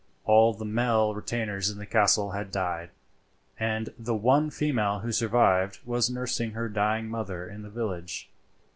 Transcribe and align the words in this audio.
All 0.25 0.51
the 0.51 0.65
male 0.65 1.13
retainers 1.13 1.69
in 1.69 1.77
the 1.77 1.85
castle 1.85 2.31
had 2.31 2.51
died, 2.51 2.89
and 3.59 3.93
the 3.99 4.15
one 4.15 4.49
female 4.49 5.01
who 5.01 5.11
survived 5.11 5.77
was 5.85 6.09
nursing 6.09 6.53
her 6.53 6.67
dying 6.69 7.07
mother 7.07 7.47
in 7.47 7.61
the 7.61 7.69
village. 7.69 8.27